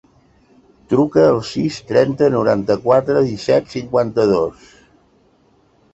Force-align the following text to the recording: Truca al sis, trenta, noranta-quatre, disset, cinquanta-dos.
Truca 0.93 1.25
al 1.33 1.41
sis, 1.49 1.77
trenta, 1.91 2.31
noranta-quatre, 2.37 3.23
disset, 3.29 3.69
cinquanta-dos. 3.77 4.69